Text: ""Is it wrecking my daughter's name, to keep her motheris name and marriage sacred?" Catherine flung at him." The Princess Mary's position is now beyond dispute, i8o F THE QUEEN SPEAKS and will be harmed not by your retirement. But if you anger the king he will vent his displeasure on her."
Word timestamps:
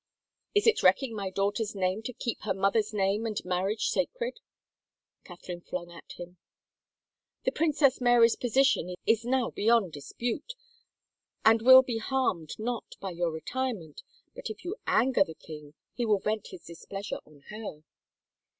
""Is 0.55 0.65
it 0.65 0.81
wrecking 0.81 1.13
my 1.15 1.29
daughter's 1.29 1.75
name, 1.75 2.01
to 2.05 2.13
keep 2.13 2.41
her 2.41 2.55
motheris 2.55 2.91
name 2.91 3.27
and 3.27 3.37
marriage 3.45 3.89
sacred?" 3.89 4.39
Catherine 5.23 5.61
flung 5.61 5.91
at 5.91 6.13
him." 6.13 6.37
The 7.45 7.51
Princess 7.51 8.01
Mary's 8.01 8.35
position 8.35 8.95
is 9.05 9.25
now 9.25 9.51
beyond 9.51 9.93
dispute, 9.93 10.55
i8o 10.55 10.55
F 10.55 10.57
THE 10.57 10.57
QUEEN 10.57 11.43
SPEAKS 11.43 11.51
and 11.51 11.61
will 11.61 11.81
be 11.83 11.97
harmed 11.99 12.55
not 12.57 12.95
by 12.99 13.11
your 13.11 13.29
retirement. 13.29 14.01
But 14.33 14.49
if 14.49 14.63
you 14.65 14.75
anger 14.87 15.23
the 15.23 15.35
king 15.35 15.75
he 15.93 16.07
will 16.07 16.17
vent 16.17 16.47
his 16.47 16.63
displeasure 16.63 17.19
on 17.23 17.41
her." 17.51 17.83